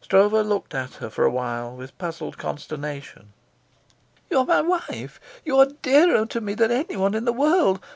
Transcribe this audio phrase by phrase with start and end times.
[0.00, 3.32] Stroeve looked at her for a while with puzzled consternation.
[4.30, 7.80] "You are my wife; you are dearer to me than anyone in the world.